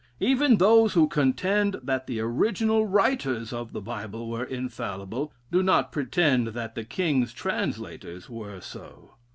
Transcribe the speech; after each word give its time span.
Even 0.19 0.57
those 0.57 0.93
who 0.93 1.07
contend 1.07 1.75
that 1.83 2.07
the 2.07 2.19
original 2.19 2.87
writers 2.87 3.53
of 3.53 3.71
the 3.71 3.81
Bible 3.83 4.27
were 4.31 4.43
infallible, 4.43 5.31
do 5.51 5.61
not 5.61 5.91
pretend 5.91 6.47
that 6.47 6.73
the 6.73 6.83
king's 6.83 7.31
translators 7.31 8.27
were 8.27 8.59
so. 8.61 9.11